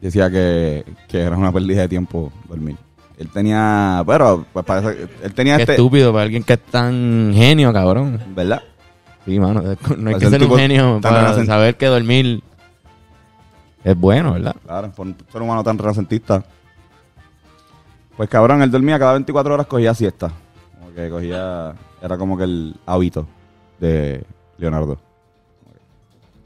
Decía 0.00 0.30
que, 0.30 0.84
que 1.08 1.20
era 1.20 1.36
una 1.36 1.52
pérdida 1.52 1.82
de 1.82 1.88
tiempo 1.88 2.32
dormir. 2.48 2.76
Él 3.18 3.28
tenía, 3.30 4.02
pero 4.06 4.44
pues 4.52 4.64
parece, 4.64 5.08
él 5.22 5.34
tenía 5.34 5.56
Qué 5.56 5.62
este, 5.62 5.72
estúpido 5.74 6.12
para 6.12 6.22
alguien 6.22 6.44
que 6.44 6.52
es 6.52 6.62
tan 6.62 7.32
genio, 7.34 7.72
cabrón. 7.72 8.20
¿verdad? 8.34 8.62
Sí, 9.24 9.40
mano. 9.40 9.62
No 9.96 10.10
hay 10.10 10.16
que 10.16 10.30
ser 10.30 10.42
un 10.44 10.56
genio 10.56 11.00
para 11.02 11.44
saber 11.44 11.76
que 11.76 11.86
dormir 11.86 12.42
es 13.82 13.96
bueno, 13.96 14.34
¿verdad? 14.34 14.54
Claro, 14.64 14.90
por 14.92 15.06
un 15.06 15.16
ser 15.32 15.42
humano 15.42 15.64
tan 15.64 15.78
renacentista. 15.78 16.44
Pues 18.16 18.28
cabrón, 18.28 18.62
él 18.62 18.70
dormía 18.70 18.98
cada 18.98 19.12
24 19.12 19.54
horas, 19.54 19.66
cogía 19.66 19.94
siesta. 19.94 20.30
Como 20.78 20.94
que 20.94 21.10
cogía, 21.10 21.74
era 22.00 22.18
como 22.18 22.38
que 22.38 22.44
el 22.44 22.76
hábito 22.86 23.26
de 23.80 24.24
Leonardo. 24.58 24.98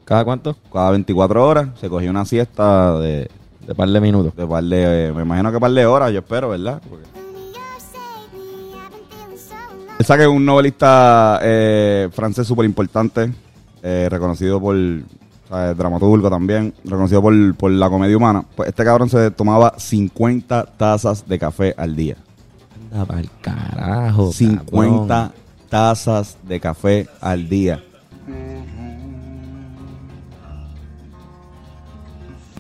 ¿Cada 0.05 0.25
cuánto? 0.25 0.57
Cada 0.73 0.91
24 0.93 1.47
horas 1.47 1.69
se 1.79 1.89
cogía 1.89 2.11
una 2.11 2.25
siesta 2.25 2.99
de, 2.99 3.31
De 3.67 3.75
par 3.75 3.89
de 3.89 4.01
minutos. 4.01 4.35
de 4.35 4.47
par 4.47 4.65
de, 4.65 5.13
me 5.15 5.23
imagino 5.23 5.53
que 5.53 5.61
par 5.61 5.71
de 5.71 5.87
horas, 5.87 6.13
yo 6.13 6.19
espero, 6.19 6.49
¿verdad? 6.51 6.81
Porque- 6.89 7.07
sabe 10.05 10.25
que 10.25 10.31
es 10.31 10.37
un 10.37 10.45
novelista 10.45 11.39
eh, 11.43 12.09
francés 12.13 12.47
súper 12.47 12.65
importante, 12.67 13.33
eh, 13.85 14.09
reconocido 14.11 14.61
por, 14.61 14.75
¿sabes? 15.49 15.77
dramaturgo 15.77 16.29
también, 16.29 16.75
reconocido 16.85 17.23
por, 17.23 17.55
por 17.55 17.71
la 17.71 17.89
comedia 17.89 18.17
humana. 18.17 18.45
Pues 18.57 18.69
este 18.69 18.85
cabrón 18.85 19.09
se 19.09 19.31
tomaba 19.31 19.75
50 19.79 20.65
tazas 20.77 21.29
de 21.29 21.39
café 21.39 21.73
al 21.77 21.95
día. 21.95 22.17
Anda 22.93 23.05
pa'l 23.05 23.31
carajo. 23.41 24.33
50 24.33 25.07
cabrón. 25.07 25.33
tazas 25.69 26.37
de 26.43 26.59
café 26.59 27.07
al 27.21 27.49
día. 27.49 27.81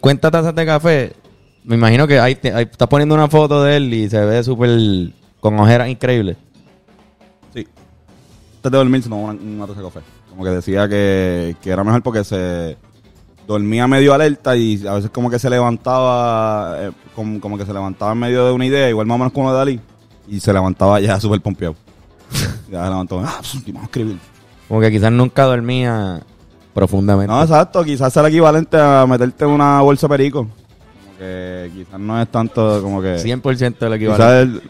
50 0.02 0.30
tazas 0.32 0.54
de 0.54 0.66
café. 0.66 1.12
Me 1.64 1.76
imagino 1.76 2.08
que 2.08 2.18
ahí, 2.18 2.34
te- 2.34 2.52
ahí 2.52 2.64
estás 2.70 2.88
poniendo 2.88 3.14
una 3.14 3.28
foto 3.28 3.62
de 3.62 3.76
él 3.76 3.94
y 3.94 4.10
se 4.10 4.18
ve 4.24 4.42
súper 4.42 5.12
con 5.38 5.58
ojeras 5.60 5.88
increíbles. 5.88 6.36
Sí. 7.54 7.66
Antes 8.56 8.72
de 8.72 8.78
dormir 8.78 9.02
se 9.02 9.08
tomaba 9.08 9.30
una, 9.32 9.40
una 9.40 9.66
taza 9.68 9.78
de 9.80 9.86
café. 9.86 10.00
Como 10.28 10.42
que 10.42 10.50
decía 10.50 10.88
que, 10.88 11.54
que 11.62 11.70
era 11.70 11.84
mejor 11.84 12.02
porque 12.02 12.24
se 12.24 12.76
dormía 13.46 13.86
medio 13.86 14.12
alerta 14.12 14.56
y 14.56 14.84
a 14.86 14.94
veces 14.94 15.10
como 15.10 15.30
que 15.30 15.38
se 15.38 15.48
levantaba, 15.48 16.76
eh, 16.80 16.90
como, 17.14 17.40
como 17.40 17.56
que 17.56 17.64
se 17.64 17.72
levantaba 17.72 18.10
en 18.12 18.18
medio 18.18 18.44
de 18.46 18.52
una 18.52 18.66
idea, 18.66 18.88
igual 18.88 19.06
más 19.06 19.14
o 19.14 19.18
menos 19.18 19.32
como 19.32 19.46
la 19.48 19.52
de 19.52 19.58
Dalí, 19.58 19.80
y 20.28 20.40
se 20.40 20.52
levantaba 20.52 20.98
ya 21.00 21.20
súper 21.20 21.40
pompeado. 21.40 21.76
ya 22.70 22.82
se 22.84 22.90
levantó, 22.90 23.20
ah, 23.20 23.36
pues, 23.40 23.64
vamos 23.66 23.82
a 23.82 23.84
escribir. 23.84 24.18
Como 24.66 24.80
que 24.80 24.90
quizás 24.90 25.12
nunca 25.12 25.44
dormía 25.44 26.22
profundamente. 26.74 27.32
No, 27.32 27.42
exacto, 27.42 27.82
quizás 27.84 28.12
sea 28.12 28.22
el 28.22 28.28
equivalente 28.28 28.76
a 28.78 29.06
meterte 29.06 29.44
en 29.44 29.50
una 29.50 29.80
bolsa 29.80 30.06
de 30.06 30.10
perico. 30.16 30.38
Como 30.46 31.18
que 31.18 31.70
quizás 31.74 32.00
no 32.00 32.20
es 32.20 32.28
tanto 32.28 32.82
como 32.82 33.00
que... 33.02 33.16
100% 33.16 33.78
del 33.78 33.98
Quizás 33.98 34.18
equivalente. 34.18 34.42
el- 34.42 34.62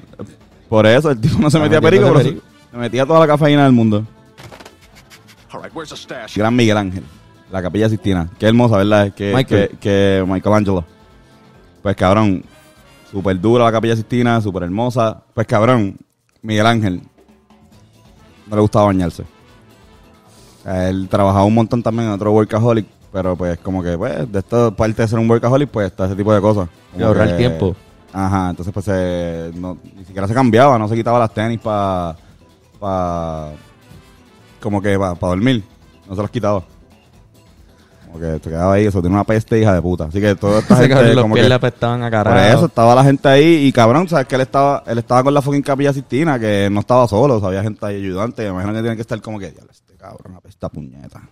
por 0.68 0.86
eso 0.86 1.10
el 1.10 1.20
tipo 1.20 1.38
no 1.38 1.50
se 1.50 1.58
Ah, 1.58 1.60
metía 1.60 1.80
perico, 1.80 2.04
pero 2.08 2.20
se, 2.20 2.40
se 2.70 2.76
metía 2.76 3.04
toda 3.06 3.20
la 3.20 3.26
cafeína 3.26 3.64
del 3.64 3.72
mundo. 3.72 4.04
All 5.52 5.62
right, 5.62 5.74
where's 5.74 5.90
the 5.90 5.96
stash? 5.96 6.36
Gran 6.36 6.56
Miguel 6.56 6.76
Ángel, 6.78 7.04
la 7.50 7.60
capilla 7.62 7.88
Sistina. 7.90 8.28
Qué 8.38 8.46
hermosa, 8.46 8.78
¿verdad? 8.78 9.12
Que, 9.12 9.34
Michael. 9.34 9.68
que, 9.68 9.76
que 9.76 10.24
Michelangelo. 10.26 10.84
Pues 11.82 11.94
cabrón, 11.96 12.42
súper 13.10 13.38
dura 13.38 13.64
la 13.64 13.72
capilla 13.72 13.94
Sistina, 13.96 14.40
súper 14.40 14.62
hermosa. 14.62 15.22
Pues 15.34 15.46
cabrón, 15.46 15.98
Miguel 16.40 16.66
Ángel 16.66 17.02
no 18.48 18.56
le 18.56 18.62
gustaba 18.62 18.86
bañarse. 18.86 19.24
Él 20.64 21.08
trabajaba 21.10 21.44
un 21.44 21.54
montón 21.54 21.82
también 21.82 22.08
en 22.08 22.14
otro 22.14 22.32
workaholic, 22.32 22.86
pero 23.12 23.34
pues 23.36 23.58
como 23.58 23.82
que 23.82 23.96
pues 23.98 24.30
de 24.30 24.38
esto, 24.38 24.74
parte 24.74 25.02
de 25.02 25.08
ser 25.08 25.18
un 25.18 25.28
workaholic, 25.28 25.68
pues 25.68 25.86
está 25.88 26.06
ese 26.06 26.16
tipo 26.16 26.32
de 26.32 26.40
cosas. 26.40 26.68
Y 26.96 27.02
ahorrar 27.02 27.28
que- 27.30 27.36
tiempo. 27.36 27.74
Ajá, 28.14 28.50
entonces 28.50 28.74
pues 28.74 28.86
eh, 28.90 29.50
no, 29.54 29.78
ni 29.96 30.04
siquiera 30.04 30.28
se 30.28 30.34
cambiaba, 30.34 30.78
no 30.78 30.86
se 30.86 30.94
quitaba 30.94 31.18
las 31.18 31.32
tenis 31.32 31.58
para 31.60 32.14
pa, 32.78 33.50
como 34.60 34.82
que 34.82 34.98
para 34.98 35.14
dormir, 35.18 35.64
no 36.08 36.14
se 36.14 36.20
las 36.22 36.30
quitaba. 36.30 36.62
Como 38.06 38.20
que 38.20 38.38
te 38.40 38.50
quedaba 38.50 38.74
ahí, 38.74 38.84
eso 38.84 39.00
tiene 39.00 39.14
una 39.16 39.24
peste 39.24 39.58
hija 39.58 39.72
de 39.72 39.80
puta. 39.80 40.04
Así 40.04 40.20
que 40.20 40.34
toda 40.34 40.58
esta 40.60 40.74
Ese 40.74 40.88
cabrón, 40.90 40.98
gente 41.06 41.14
los 41.14 41.22
como 41.22 41.34
pies 41.34 41.44
que 41.44 41.48
le 41.48 41.54
apestaban 41.54 42.02
a 42.02 42.10
por 42.10 42.10
carajo. 42.12 42.56
eso 42.58 42.66
estaba 42.66 42.94
la 42.94 43.02
gente 43.04 43.26
ahí 43.28 43.66
y 43.66 43.72
cabrón, 43.72 44.06
sabes 44.08 44.26
que 44.26 44.34
él 44.34 44.42
estaba 44.42 44.82
él 44.86 44.98
estaba 44.98 45.22
con 45.24 45.32
la 45.32 45.40
fucking 45.40 45.62
capilla 45.62 45.92
Sistina, 45.94 46.38
que 46.38 46.68
no 46.70 46.80
estaba 46.80 47.08
solo, 47.08 47.36
o 47.36 47.38
sea, 47.40 47.48
había 47.48 47.62
gente 47.62 47.84
ahí 47.86 47.96
ayudante, 47.96 48.42
me 48.42 48.50
imagino 48.50 48.74
que 48.74 48.80
tiene 48.80 48.96
que 48.96 49.02
estar 49.02 49.20
como 49.22 49.38
que, 49.38 49.54
cabrón 50.02 50.34
apesta 50.36 50.68
puñeta. 50.68 51.22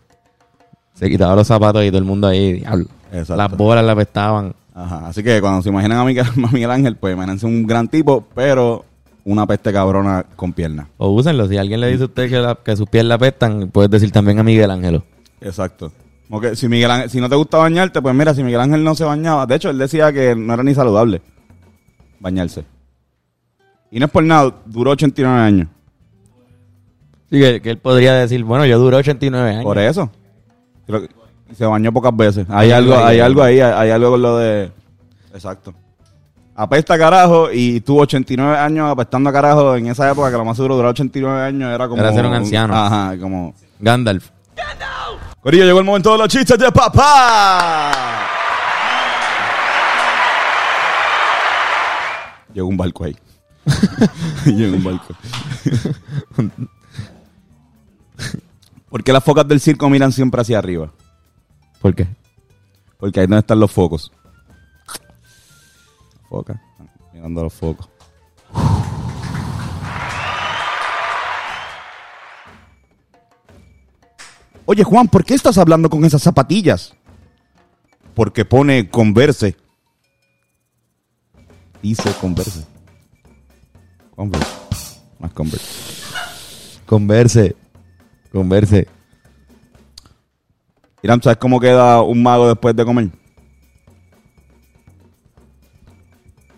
Se 0.95 1.09
quitaba 1.11 1.35
los 1.35 1.47
zapatos 1.47 1.83
y 1.85 1.89
todo 1.89 1.99
el 1.99 2.05
mundo 2.05 2.29
ahí, 2.29 2.53
diablo. 2.55 2.87
Exacto. 3.11 3.37
Las 3.37 3.57
bolas 3.57 3.85
le 3.85 3.91
apestaban. 3.91 4.55
Ajá, 4.73 5.09
así 5.09 5.23
que 5.25 5.41
cuando 5.41 5.61
se 5.63 5.71
imaginan 5.71 5.99
a 5.99 6.05
Miguel, 6.05 6.25
a 6.45 6.51
Miguel 6.53 6.71
Ángel, 6.71 6.97
pues 6.97 7.15
imagínense 7.15 7.47
un 7.47 7.67
gran 7.67 7.89
tipo, 7.89 8.25
pero 8.35 8.85
una 9.25 9.45
peste 9.47 9.73
cabrona 9.73 10.25
con 10.37 10.53
piernas. 10.53 10.87
O 10.99 11.09
úsenlo. 11.11 11.49
Si 11.49 11.57
alguien 11.57 11.81
le 11.81 11.89
dice 11.91 12.05
a 12.05 12.07
usted 12.07 12.31
que, 12.31 12.39
la- 12.39 12.55
que 12.55 12.77
sus 12.77 12.89
pies 12.89 13.05
le 13.05 13.15
apestan, 13.15 13.71
puedes 13.71 13.91
decir 13.91 14.13
también 14.13 14.39
a 14.39 14.43
Miguel 14.45 14.71
Ángelo. 14.71 15.03
Exacto. 15.41 15.93
Como 16.29 16.41
que 16.41 16.55
si 16.55 16.69
Miguel 16.69 16.91
Ángel, 16.93 17.11
si 17.11 17.21
no 17.21 17.29
te 17.29 17.35
gusta 17.35 17.59
bañarte, 17.59 18.01
pues 18.01 18.15
mira, 18.15 18.33
si 18.35 18.45
Miguel 18.45 18.61
Ángel 18.61 18.85
no 18.85 18.95
se 18.95 19.03
bañaba, 19.03 19.47
de 19.47 19.57
hecho 19.57 19.71
él 19.71 19.79
decía 19.79 20.13
que 20.13 20.37
no 20.37 20.55
era 20.55 20.63
ni 20.63 20.75
saludable 20.75 21.23
bañarse. 22.21 22.65
Y 23.91 23.99
no 23.99 24.07
es 24.07 24.13
por 24.13 24.23
nada, 24.23 24.55
duró 24.67 24.93
89 24.93 25.41
años. 25.41 25.69
Sí, 27.31 27.39
que, 27.39 27.61
que 27.63 27.71
él 27.71 27.79
podría 27.79 28.15
decir, 28.15 28.43
bueno, 28.45 28.67
yo 28.67 28.79
duré 28.79 28.97
89 28.97 29.51
años. 29.51 29.65
Por 29.65 29.79
eso. 29.79 30.11
Creo 30.87 31.03
que- 31.03 31.21
se 31.57 31.67
bañó 31.67 31.93
pocas 31.93 32.17
veces. 32.17 32.47
Hay 32.49 32.71
algo, 32.71 32.97
hay 32.97 33.19
algo 33.21 33.43
ahí, 33.43 33.61
hay, 33.61 33.73
hay 33.73 33.91
algo 33.91 34.13
con 34.13 34.23
lo 34.23 34.37
de. 34.39 34.71
Exacto. 35.35 35.75
Apesta 36.55 36.97
carajo 36.99 37.49
y 37.53 37.81
tuvo 37.81 38.03
89 38.03 38.57
años 38.57 38.91
apestando 38.91 39.31
a 39.31 39.33
carajo 39.33 39.75
en 39.77 39.87
esa 39.89 40.11
época 40.11 40.31
que 40.31 40.37
lo 40.37 40.45
más 40.45 40.57
seguro 40.57 40.77
durar 40.77 40.91
89 40.91 41.43
años 41.43 41.75
era 41.75 41.89
como. 41.89 42.01
Era 42.03 42.13
ser 42.13 42.27
un 42.27 42.35
anciano. 42.35 42.75
Ajá, 42.77 43.17
como. 43.19 43.55
Gandalf. 43.79 44.29
Corillo, 45.41 45.65
llegó 45.65 45.79
el 45.79 45.85
momento 45.87 46.13
de 46.13 46.19
los 46.19 46.29
chistes 46.29 46.59
de 46.59 46.71
papá. 46.71 47.91
Llegó 52.53 52.69
un 52.69 52.77
barco 52.77 53.05
ahí. 53.05 53.17
Llegó 54.47 54.77
un 54.77 54.85
barco. 54.85 55.15
¿Por 58.91 59.05
qué 59.05 59.13
las 59.13 59.25
focas 59.25 59.47
del 59.47 59.61
circo 59.61 59.89
miran 59.89 60.13
siempre 60.13 60.41
hacia 60.41 60.59
arriba? 60.59 60.93
¿Por 61.81 61.95
qué? 61.95 62.07
Porque 62.99 63.21
ahí 63.21 63.27
donde 63.27 63.41
están 63.41 63.61
los 63.61 63.73
focos. 63.73 64.13
Foca. 66.29 66.63
Mirando 67.13 67.43
los 67.43 67.53
focos. 67.53 67.89
Oye, 74.67 74.85
Juan, 74.85 75.09
¿por 75.09 75.25
qué 75.25 75.35
estás 75.35 75.59
hablando 75.59 75.91
con 75.91 76.05
esas 76.05 76.23
zapatillas? 76.23 76.95
Porque 78.15 78.45
pone 78.45 78.89
converse. 78.89 79.57
Dice 81.83 82.13
converse. 82.21 82.65
Converse. 84.15 84.47
Más 85.19 85.33
converse. 85.33 85.67
Converse. 86.87 87.57
Converse. 88.33 88.87
Irán, 91.03 91.23
¿sabes 91.23 91.39
cómo 91.39 91.59
queda 91.59 92.03
un 92.03 92.23
mago 92.23 92.49
después 92.49 92.77
de 92.77 92.85
comer? 92.85 93.11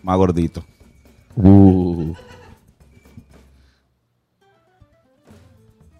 Más 0.03 0.17
gordito. 0.17 0.63
Uh. 1.35 2.13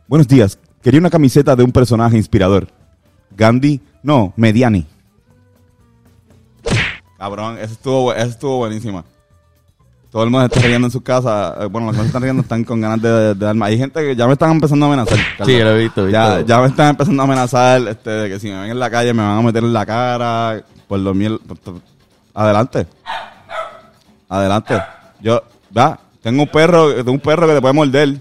Buenos 0.07 0.27
días. 0.27 0.59
Quería 0.81 0.99
una 0.99 1.09
camiseta 1.09 1.55
de 1.55 1.63
un 1.63 1.71
personaje 1.71 2.17
inspirador. 2.17 2.67
Gandhi, 3.31 3.81
no, 4.03 4.33
Mediani. 4.35 4.85
Cabrón, 7.17 7.57
esa 7.57 7.71
estuvo, 7.71 8.13
esa 8.13 8.25
estuvo 8.25 8.57
buenísima. 8.57 9.05
Todo 10.13 10.25
el 10.25 10.29
mundo 10.29 10.45
está 10.45 10.59
riendo 10.59 10.85
en 10.87 10.91
su 10.91 11.01
casa. 11.01 11.55
Eh, 11.59 11.65
Bueno, 11.65 11.87
los 11.87 11.95
que 11.95 12.01
no 12.03 12.05
están 12.05 12.21
riendo 12.21 12.43
están 12.43 12.63
con 12.63 12.79
ganas 12.79 13.01
de, 13.01 13.09
de 13.09 13.33
dar 13.33 13.55
más. 13.55 13.69
Hay 13.69 13.79
gente 13.79 13.99
que 13.99 14.15
ya 14.15 14.27
me 14.27 14.33
están 14.33 14.51
empezando 14.51 14.85
a 14.85 14.89
amenazar. 14.89 15.17
Carlos. 15.39 15.47
Sí, 15.47 15.57
lo 15.63 15.71
he 15.71 15.79
visto, 15.79 16.07
Ya, 16.07 16.41
ya 16.41 16.61
me 16.61 16.67
están 16.67 16.89
empezando 16.89 17.23
a 17.23 17.25
amenazar 17.25 17.81
este, 17.87 18.11
de 18.11 18.29
que 18.29 18.39
si 18.39 18.49
me 18.49 18.61
ven 18.61 18.69
en 18.69 18.79
la 18.79 18.91
calle 18.91 19.11
me 19.11 19.23
van 19.23 19.39
a 19.39 19.41
meter 19.41 19.63
en 19.63 19.73
la 19.73 19.83
cara. 19.87 20.63
Por 20.87 20.99
lo 20.99 21.15
miel. 21.15 21.39
Adelante. 22.35 22.85
Adelante. 24.29 24.79
Yo, 25.19 25.41
va, 25.75 25.99
tengo 26.21 26.43
un 26.43 26.47
perro, 26.47 26.93
tengo 26.93 27.11
un 27.13 27.19
perro 27.19 27.47
que 27.47 27.53
te 27.55 27.61
puede 27.61 27.73
morder. 27.73 28.15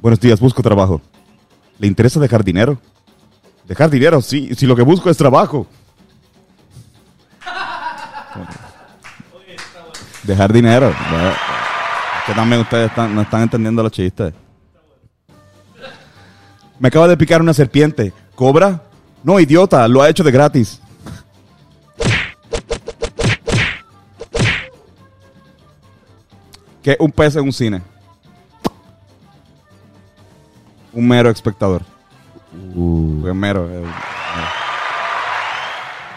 Buenos 0.00 0.20
días, 0.20 0.38
busco 0.38 0.62
trabajo. 0.62 1.00
¿Le 1.80 1.88
interesa 1.88 2.20
dejar 2.20 2.44
dinero? 2.44 2.78
Dejar 3.66 3.90
dinero, 3.90 4.22
sí, 4.22 4.54
si 4.54 4.64
lo 4.64 4.76
que 4.76 4.82
busco 4.82 5.10
es 5.10 5.16
trabajo. 5.16 5.66
Dejar 10.26 10.52
dinero. 10.52 10.88
Es 10.88 12.24
que 12.26 12.32
también 12.34 12.62
ustedes 12.62 12.88
están- 12.88 13.14
no 13.14 13.22
están 13.22 13.42
entendiendo 13.42 13.82
los 13.82 13.92
chistes. 13.92 14.32
Me 16.78 16.88
acaba 16.88 17.06
de 17.08 17.16
picar 17.16 17.40
una 17.40 17.52
serpiente. 17.54 18.12
¿Cobra? 18.34 18.82
No, 19.22 19.38
idiota, 19.38 19.86
lo 19.88 20.02
ha 20.02 20.08
hecho 20.08 20.24
de 20.24 20.30
gratis. 20.30 20.80
¿Qué 26.82 26.96
un 26.98 27.10
pez 27.10 27.36
en 27.36 27.44
un 27.44 27.52
cine? 27.52 27.82
Un 30.92 31.08
mero 31.08 31.30
espectador. 31.30 31.82
Pues 32.52 33.34
mero. 33.34 33.64
eh, 33.68 33.80
mero. 33.80 33.88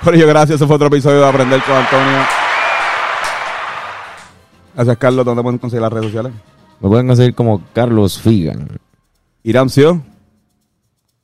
Por 0.03 0.15
ello, 0.15 0.27
gracias. 0.27 0.57
Ese 0.57 0.67
fue 0.67 0.75
otro 0.75 0.87
episodio 0.87 1.21
de 1.21 1.27
Aprender 1.29 1.61
con 1.63 1.75
Antonio. 1.75 2.19
Gracias, 4.77 4.98
Carlos. 4.98 5.25
¿Dónde 5.25 5.41
pueden 5.41 5.57
conseguir 5.57 5.81
las 5.81 5.91
redes 5.91 6.05
sociales? 6.05 6.34
Me 6.79 6.88
pueden 6.88 7.07
conseguir 7.07 7.34
como 7.34 7.63
Carlos 7.74 8.19
Figan. 8.19 8.67
Iramcio, 9.41 10.03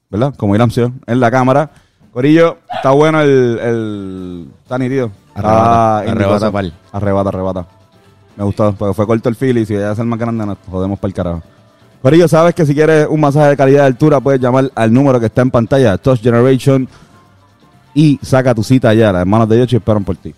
¿verdad? 0.09 0.33
Como 0.35 0.55
Iramcio, 0.55 0.91
en 1.05 1.19
la 1.19 1.29
cámara. 1.29 1.69
Corillo, 2.11 2.57
está 2.73 2.89
bueno 2.89 3.21
el... 3.21 3.59
el 3.61 4.47
está 4.63 4.79
nítido. 4.79 5.11
Arrebata, 5.35 5.99
arrebata, 5.99 6.51
pal. 6.51 6.73
Arrebata, 6.91 7.29
arrebata. 7.29 7.67
Me 8.35 8.43
gustó, 8.43 8.73
porque 8.73 8.95
fue 8.95 9.05
corto 9.05 9.29
el 9.29 9.35
feel 9.35 9.59
y 9.59 9.67
si 9.67 9.75
ya 9.75 9.91
es 9.91 9.99
el 9.99 10.07
más 10.07 10.17
grande 10.17 10.47
nos 10.47 10.57
jodemos 10.71 10.97
para 10.97 11.09
el 11.09 11.13
carajo. 11.13 11.43
Corillo, 12.01 12.27
sabes 12.27 12.55
que 12.55 12.65
si 12.65 12.73
quieres 12.73 13.05
un 13.07 13.21
masaje 13.21 13.49
de 13.49 13.57
calidad 13.57 13.81
de 13.81 13.87
altura 13.87 14.19
puedes 14.19 14.41
llamar 14.41 14.71
al 14.73 14.91
número 14.91 15.19
que 15.19 15.27
está 15.27 15.43
en 15.43 15.51
pantalla, 15.51 15.95
Touch 15.99 16.21
Generation, 16.21 16.89
y 17.93 18.19
saca 18.23 18.55
tu 18.55 18.63
cita 18.63 18.89
allá. 18.89 19.11
Las 19.11 19.21
hermanas 19.21 19.47
de 19.47 19.59
Yoshi 19.59 19.75
esperan 19.75 20.03
por 20.03 20.15
ti. 20.15 20.33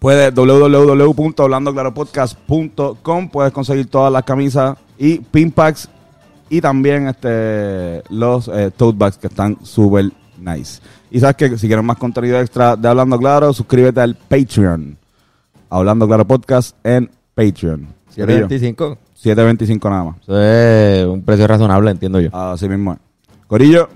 Puedes 0.00 0.34
www.hablandoclaropodcast.com 0.34 3.28
puedes 3.28 3.52
conseguir 3.52 3.86
todas 3.86 4.10
las 4.10 4.24
camisas 4.24 4.78
y 4.98 5.18
pin 5.18 5.52
packs 5.52 5.90
y 6.48 6.62
también 6.62 7.06
este 7.06 8.02
los 8.08 8.48
eh, 8.48 8.72
tote 8.76 8.98
bags 8.98 9.18
que 9.18 9.28
están 9.28 9.58
súper 9.62 10.10
nice. 10.38 10.80
Y 11.10 11.20
sabes 11.20 11.36
que 11.36 11.58
si 11.58 11.66
quieres 11.66 11.84
más 11.84 11.98
contenido 11.98 12.40
extra 12.40 12.76
de 12.76 12.88
Hablando 12.88 13.18
Claro, 13.18 13.52
suscríbete 13.52 14.00
al 14.00 14.16
Patreon. 14.16 14.96
Hablando 15.68 16.06
Claro 16.06 16.26
Podcast 16.26 16.74
en 16.82 17.10
Patreon. 17.34 17.88
Corillo, 18.14 18.48
725. 18.48 18.98
7.25 19.22 19.90
nada 19.90 20.04
más. 20.04 20.16
Eso 20.22 20.42
es 20.42 21.06
un 21.06 21.22
precio 21.22 21.46
razonable, 21.46 21.90
entiendo 21.90 22.18
yo. 22.20 22.34
Así 22.34 22.66
mismo 22.68 22.94
es. 22.94 22.98
Corillo, 23.46 23.90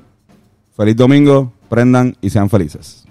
feliz 0.77 0.97
domingo, 0.97 1.51
prendan 1.69 2.15
y 2.21 2.29
sean 2.29 2.51
felices. 2.51 3.04